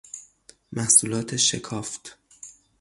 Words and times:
محصولات 0.71 1.35
شکافت 1.35 2.17